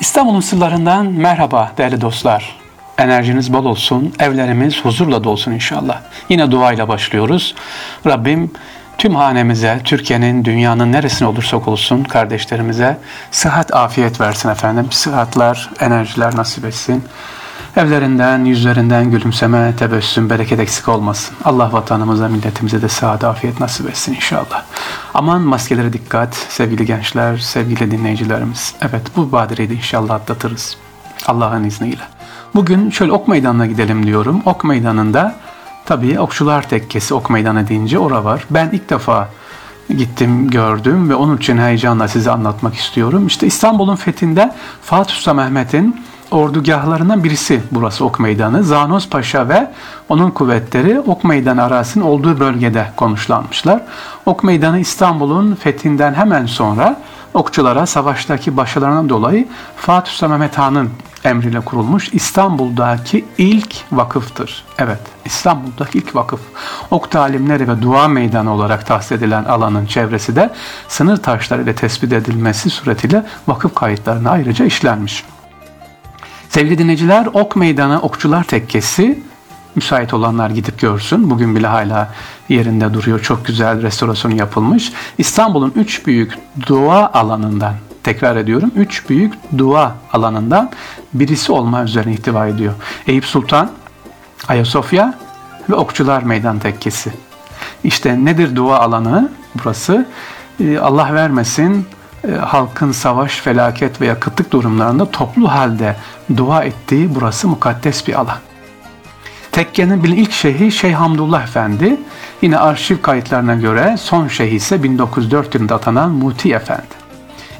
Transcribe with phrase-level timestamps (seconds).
[0.00, 2.56] İstanbul'un sırlarından merhaba değerli dostlar.
[2.98, 6.00] Enerjiniz bol olsun, evlerimiz huzurla dolsun inşallah.
[6.28, 7.54] Yine duayla başlıyoruz.
[8.06, 8.50] Rabbim
[8.98, 12.98] tüm hanemize, Türkiye'nin, dünyanın neresine olursak olsun kardeşlerimize
[13.30, 14.88] sıhhat, afiyet versin efendim.
[14.90, 17.04] Sıhhatler, enerjiler nasip etsin.
[17.76, 21.36] Evlerinden, yüzlerinden gülümseme, tebessüm, bereket eksik olmasın.
[21.44, 24.64] Allah vatanımıza, milletimize de sıhhat, afiyet nasip etsin inşallah.
[25.14, 28.74] Aman maskelere dikkat sevgili gençler, sevgili dinleyicilerimiz.
[28.82, 30.76] Evet bu badireyi de inşallah atlatırız.
[31.26, 32.02] Allah'ın izniyle.
[32.54, 34.42] Bugün şöyle ok meydanına gidelim diyorum.
[34.44, 35.34] Ok meydanında
[35.84, 38.46] tabii okçular tekkesi ok meydanı deyince ora var.
[38.50, 39.28] Ben ilk defa
[39.88, 43.26] gittim gördüm ve onun için heyecanla size anlatmak istiyorum.
[43.26, 48.64] İşte İstanbul'un fethinde Fatih Sultan Mehmet'in ordugahlarından birisi burası Ok Meydanı.
[48.64, 49.70] Zanos Paşa ve
[50.08, 53.82] onun kuvvetleri Ok Meydanı arasının olduğu bölgede konuşlanmışlar.
[54.26, 57.00] Ok Meydanı İstanbul'un fethinden hemen sonra
[57.34, 60.90] okçulara savaştaki başarılarından dolayı Fatih Sultan Mehmet Han'ın
[61.24, 64.64] emriyle kurulmuş İstanbul'daki ilk vakıftır.
[64.78, 66.40] Evet, İstanbul'daki ilk vakıf.
[66.90, 70.50] Ok talimleri ve dua meydanı olarak tahsis edilen alanın çevresi de
[70.88, 75.24] sınır taşları ile tespit edilmesi suretiyle vakıf kayıtlarına ayrıca işlenmiş.
[76.56, 79.18] Sevgili dinleyiciler, Ok Meydanı Okçular Tekkesi
[79.74, 81.30] müsait olanlar gidip görsün.
[81.30, 82.14] Bugün bile hala
[82.48, 83.20] yerinde duruyor.
[83.20, 84.92] Çok güzel restorasyonu yapılmış.
[85.18, 90.70] İstanbul'un üç büyük dua alanından, tekrar ediyorum, üç büyük dua alanından
[91.14, 92.74] birisi olma üzerine ihtiva ediyor.
[93.06, 93.70] Eyüp Sultan,
[94.48, 95.14] Ayasofya
[95.70, 97.12] ve Okçular Meydan Tekkesi.
[97.84, 100.06] İşte nedir dua alanı burası?
[100.60, 101.86] Ee, Allah vermesin
[102.34, 105.96] halkın savaş, felaket veya kıtlık durumlarında toplu halde
[106.36, 108.38] dua ettiği burası mukaddes bir alan.
[109.52, 111.96] Tekkenin ilk şeyhi Şeyh Hamdullah Efendi,
[112.42, 117.06] yine arşiv kayıtlarına göre son şeyh ise 1904 yılında atanan Muti Efendi.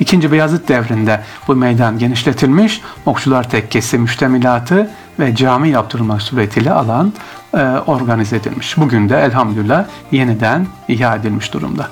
[0.00, 7.12] İkinci Beyazıt devrinde bu meydan genişletilmiş, Okçular Tekkesi müştemilatı ve cami yaptırılmak suretiyle alan
[7.54, 8.76] e, organize edilmiş.
[8.76, 11.88] Bugün de elhamdülillah yeniden ihya edilmiş durumda.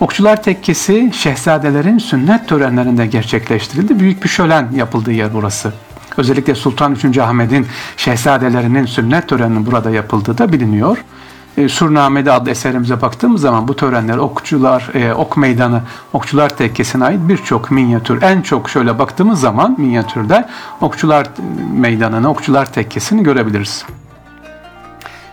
[0.00, 4.00] Okçular Tekkesi şehzadelerin sünnet törenlerinde gerçekleştirildi.
[4.00, 5.72] Büyük bir şölen yapıldığı yer burası.
[6.16, 7.18] Özellikle Sultan 3.
[7.18, 7.66] Ahmet'in
[7.96, 11.04] şehzadelerinin sünnet töreninin burada yapıldığı da biliniyor.
[11.56, 17.20] E, Surname'de adlı eserimize baktığımız zaman bu törenler okçular, e, ok meydanı, okçular tekkesine ait
[17.28, 18.22] birçok minyatür.
[18.22, 20.48] En çok şöyle baktığımız zaman minyatürde
[20.80, 21.26] okçular
[21.74, 23.84] meydanını, okçular tekkesini görebiliriz.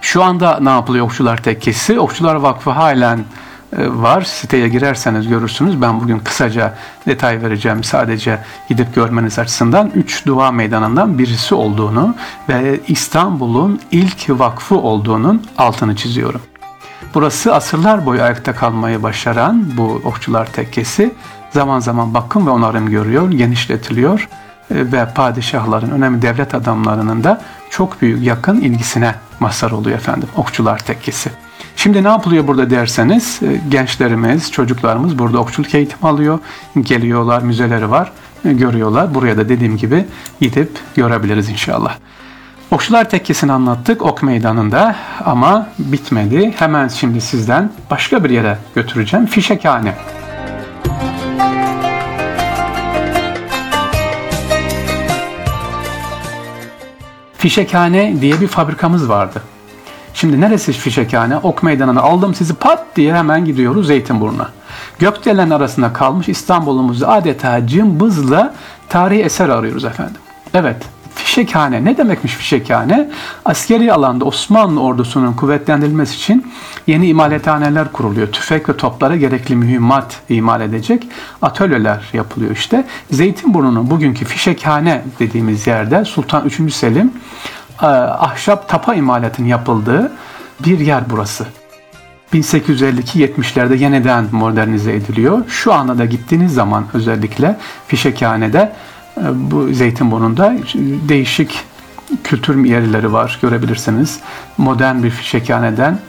[0.01, 1.99] Şu anda ne yapılıyor okçular tekkesi?
[1.99, 3.19] Okçular Vakfı halen
[3.77, 4.21] var.
[4.21, 5.81] Siteye girerseniz görürsünüz.
[5.81, 6.73] Ben bugün kısaca
[7.05, 7.83] detay vereceğim.
[7.83, 8.39] Sadece
[8.69, 12.15] gidip görmeniz açısından üç dua meydanından birisi olduğunu
[12.49, 16.41] ve İstanbul'un ilk vakfı olduğunun altını çiziyorum.
[17.13, 21.13] Burası asırlar boyu ayakta kalmayı başaran bu okçular tekkesi
[21.51, 24.29] zaman zaman bakım ve onarım görüyor, genişletiliyor
[24.71, 30.79] e, ve padişahların, önemli devlet adamlarının da çok büyük yakın ilgisine mazhar oluyor efendim okçular
[30.79, 31.29] tekkesi.
[31.77, 36.39] Şimdi ne yapılıyor burada derseniz e, gençlerimiz, çocuklarımız burada okçuluk eğitim alıyor.
[36.81, 38.11] Geliyorlar, müzeleri var,
[38.45, 39.15] e, görüyorlar.
[39.15, 40.05] Buraya da dediğim gibi
[40.41, 41.97] gidip görebiliriz inşallah.
[42.71, 44.95] Okçular Tekkesi'ni anlattık ok meydanında
[45.25, 46.53] ama bitmedi.
[46.59, 49.25] Hemen şimdi sizden başka bir yere götüreceğim.
[49.25, 49.93] Fişekhane.
[57.37, 59.41] Fişekhane diye bir fabrikamız vardı.
[60.17, 61.37] Şimdi neresi fişekhane?
[61.37, 64.49] Ok meydanına aldım sizi pat diye hemen gidiyoruz Zeytinburnu'na.
[64.99, 68.53] Gökdelen arasında kalmış İstanbul'umuzu adeta cımbızla
[68.89, 70.21] tarihi eser arıyoruz efendim.
[70.53, 70.77] Evet,
[71.15, 73.09] fişekhane ne demekmiş fişekhane?
[73.45, 76.51] Askeri alanda Osmanlı ordusunun kuvvetlendirilmesi için
[76.87, 78.27] yeni imalethaneler kuruluyor.
[78.27, 81.07] Tüfek ve toplara gerekli mühimmat imal edecek
[81.41, 82.85] atölyeler yapılıyor işte.
[83.11, 86.73] Zeytinburnu'nun bugünkü fişekhane dediğimiz yerde Sultan 3.
[86.73, 87.11] Selim
[87.85, 90.11] ahşap tapa imalatının yapıldığı
[90.59, 91.45] bir yer burası.
[92.33, 95.45] 1852-70'lerde yeniden modernize ediliyor.
[95.47, 97.57] Şu anda da gittiğiniz zaman özellikle
[97.87, 98.73] Fişekhane'de
[99.17, 99.21] e,
[99.51, 100.53] bu Zeytinburnu'nda
[101.09, 101.63] değişik
[102.23, 104.19] kültür yerleri var görebilirsiniz.
[104.57, 105.99] Modern bir fişekhaneden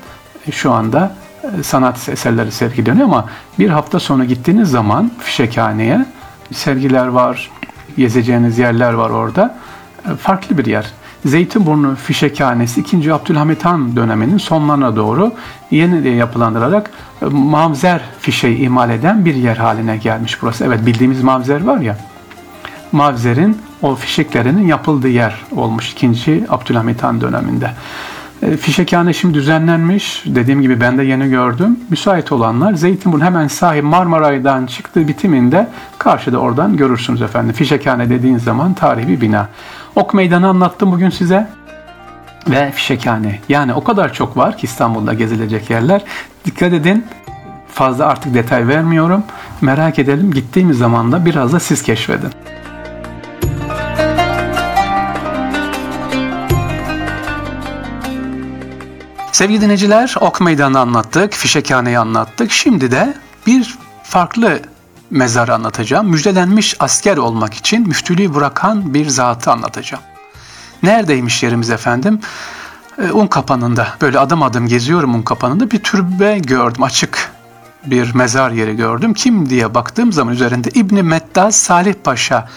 [0.50, 1.12] şu anda
[1.43, 3.29] e, sanat eserleri sergileniyor ama
[3.59, 6.06] bir hafta sonra gittiğiniz zaman fişekhaneye
[6.53, 7.50] sergiler var,
[7.97, 9.59] gezeceğiniz yerler var orada.
[10.20, 10.87] Farklı bir yer.
[11.29, 13.15] Zeytinburnu Fişekhanesi 2.
[13.15, 15.33] Abdülhamit Han döneminin sonlarına doğru
[15.71, 16.91] yeni yapılandırarak
[17.23, 20.65] e, mavzer fişeği imal eden bir yer haline gelmiş burası.
[20.65, 21.97] Evet bildiğimiz mavzer var ya.
[22.93, 26.45] Mavzerin o fişeklerinin yapıldığı yer olmuş 2.
[26.49, 27.71] Abdülhamit Han döneminde.
[28.43, 30.23] E, fişekhane şimdi düzenlenmiş.
[30.27, 31.81] Dediğim gibi ben de yeni gördüm.
[31.91, 37.53] Müsait olanlar Zeytinburnu hemen sahip Marmaray'dan çıktığı bitiminde karşıda oradan görürsünüz efendim.
[37.53, 39.49] Fişekhane dediğin zaman tarihi bir bina.
[39.99, 41.49] Ok Meydanı anlattım bugün size
[42.49, 43.41] ve fişekhane.
[43.49, 46.03] Yani o kadar çok var ki İstanbul'da gezilecek yerler.
[46.45, 47.06] Dikkat edin
[47.73, 49.25] fazla artık detay vermiyorum.
[49.61, 52.31] Merak edelim gittiğimiz zaman da biraz da siz keşfedin.
[59.33, 62.51] Sevgili dinleyiciler, Ok Meydanı anlattık, Fişekhane'yi anlattık.
[62.51, 63.15] Şimdi de
[63.47, 64.61] bir farklı
[65.10, 66.08] mezarı anlatacağım.
[66.08, 70.05] Müjdelenmiş asker olmak için müftülüğü bırakan bir zatı anlatacağım.
[70.82, 72.20] Neredeymiş yerimiz efendim?
[72.99, 77.32] Ee, un kapanında, böyle adım adım geziyorum un kapanında bir türbe gördüm, açık
[77.87, 79.14] bir mezar yeri gördüm.
[79.14, 82.49] Kim diye baktığım zaman üzerinde İbni Mettaz Salih Paşa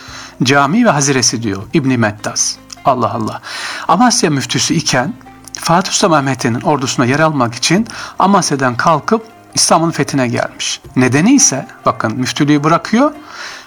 [0.43, 1.63] Cami ve Haziresi diyor.
[1.73, 2.57] İbni Mettaz.
[2.85, 3.41] Allah Allah.
[3.87, 5.13] Amasya müftüsü iken
[5.53, 7.87] Fatih Sultan Mehmet'in ordusuna yer almak için
[8.19, 9.25] Amasya'dan kalkıp
[9.55, 10.81] İstanbul'un fethine gelmiş.
[10.95, 13.11] Nedeni ise bakın müftülüğü bırakıyor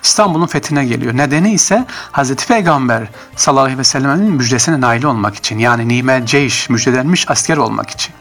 [0.03, 1.17] İstanbul'un fethine geliyor.
[1.17, 5.59] Nedeni ise Hazreti Peygamber sallallahu aleyhi ve sellem'in müjdesine nail olmak için.
[5.59, 8.15] Yani nimel ceyş müjdelenmiş asker olmak için.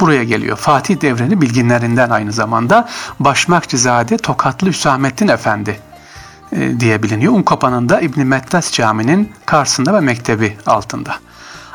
[0.00, 0.56] Buraya geliyor.
[0.56, 2.88] Fatih devreni bilginlerinden aynı zamanda
[3.20, 5.80] Başmakçızade Tokatlı Hüsamettin Efendi
[6.52, 7.32] e, diye biliniyor.
[7.32, 11.14] Unkapanı'nda İbn Mettas Camii'nin karşısında ve mektebi altında.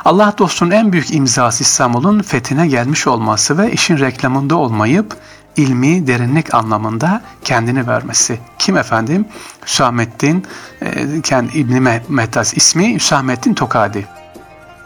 [0.04, 5.16] Allah dostunun en büyük imzası İstanbul'un fethine gelmiş olması ve işin reklamında olmayıp
[5.56, 8.38] ilmi derinlik anlamında kendini vermesi.
[8.58, 9.26] Kim efendim?
[9.66, 10.46] Hüsamettin,
[10.82, 14.06] e, kendi İbni Mettas ismi Hüsamettin Tokadi.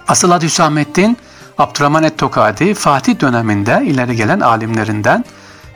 [0.08, 1.16] Asıl adı Hüsamettin,
[1.58, 5.24] Abdurrahman et-Tokadi, Fatih döneminde ileri gelen alimlerinden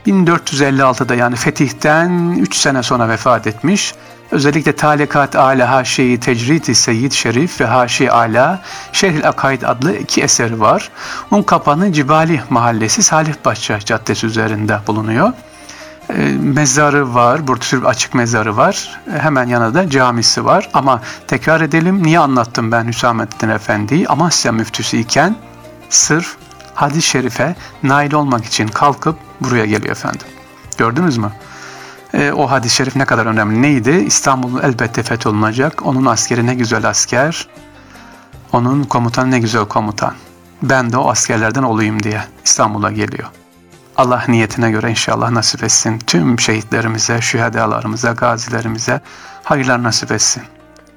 [0.06, 3.94] 1456'da yani fetihten 3 sene sonra vefat etmiş.
[4.32, 8.62] Özellikle Talikat Ala Haşi Tecriti Seyyid Şerif ve Haşi Ala
[8.92, 10.90] Şerhil Akaid adlı iki eseri var.
[11.30, 15.32] Unkapanı Cibali Mahallesi Salih Paşa Caddesi üzerinde bulunuyor.
[16.10, 19.00] E, mezarı var, burada tür açık mezarı var.
[19.14, 20.70] E, hemen yanında camisi var.
[20.74, 24.08] Ama tekrar edelim, niye anlattım ben Hüsamettin Efendi'yi?
[24.08, 25.36] Amasya müftüsü iken
[25.88, 26.36] sırf
[26.74, 30.26] hadis-i şerife nail olmak için kalkıp buraya geliyor efendim.
[30.78, 31.30] Gördünüz mü?
[32.14, 33.62] E, o hadis-i şerif ne kadar önemli.
[33.62, 33.90] Neydi?
[33.90, 35.86] İstanbul elbette fetholunacak.
[35.86, 37.48] Onun askeri ne güzel asker.
[38.52, 40.14] Onun komutanı ne güzel komutan.
[40.62, 43.28] Ben de o askerlerden olayım diye İstanbul'a geliyor.
[43.96, 45.98] Allah niyetine göre inşallah nasip etsin.
[45.98, 49.00] Tüm şehitlerimize, şühedalarımıza, gazilerimize
[49.42, 50.42] hayırlar nasip etsin.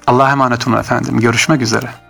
[0.06, 1.20] Allah'a emanet olun efendim.
[1.20, 2.03] Görüşmek üzere.